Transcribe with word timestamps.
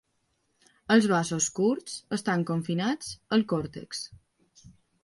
Els 0.95 1.07
vasos 1.11 1.49
curts 1.59 1.99
estan 2.19 2.47
confinats 2.53 3.13
al 3.39 3.47
còrtex. 3.55 4.07